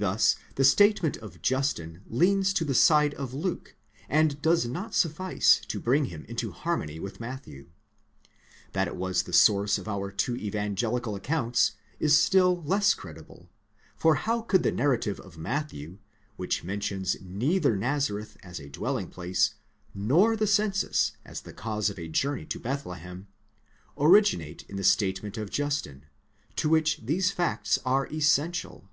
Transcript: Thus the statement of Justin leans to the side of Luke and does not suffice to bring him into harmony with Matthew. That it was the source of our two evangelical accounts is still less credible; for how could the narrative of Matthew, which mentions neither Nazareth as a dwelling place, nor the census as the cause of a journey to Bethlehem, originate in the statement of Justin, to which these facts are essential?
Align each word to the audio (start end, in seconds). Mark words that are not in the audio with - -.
Thus 0.00 0.36
the 0.54 0.62
statement 0.62 1.16
of 1.16 1.42
Justin 1.42 2.02
leans 2.06 2.52
to 2.52 2.64
the 2.64 2.72
side 2.72 3.14
of 3.14 3.34
Luke 3.34 3.74
and 4.08 4.40
does 4.40 4.64
not 4.64 4.94
suffice 4.94 5.60
to 5.66 5.80
bring 5.80 6.04
him 6.04 6.24
into 6.28 6.52
harmony 6.52 7.00
with 7.00 7.18
Matthew. 7.18 7.66
That 8.74 8.86
it 8.86 8.94
was 8.94 9.24
the 9.24 9.32
source 9.32 9.76
of 9.76 9.88
our 9.88 10.12
two 10.12 10.36
evangelical 10.36 11.16
accounts 11.16 11.72
is 11.98 12.16
still 12.16 12.62
less 12.62 12.94
credible; 12.94 13.50
for 13.96 14.14
how 14.14 14.40
could 14.42 14.62
the 14.62 14.70
narrative 14.70 15.18
of 15.18 15.36
Matthew, 15.36 15.98
which 16.36 16.62
mentions 16.62 17.16
neither 17.20 17.74
Nazareth 17.76 18.36
as 18.40 18.60
a 18.60 18.68
dwelling 18.70 19.08
place, 19.08 19.54
nor 19.96 20.36
the 20.36 20.46
census 20.46 21.16
as 21.24 21.40
the 21.40 21.52
cause 21.52 21.90
of 21.90 21.98
a 21.98 22.06
journey 22.06 22.44
to 22.44 22.60
Bethlehem, 22.60 23.26
originate 23.96 24.62
in 24.68 24.76
the 24.76 24.84
statement 24.84 25.36
of 25.36 25.50
Justin, 25.50 26.06
to 26.54 26.68
which 26.68 26.98
these 27.04 27.32
facts 27.32 27.80
are 27.84 28.06
essential? 28.12 28.88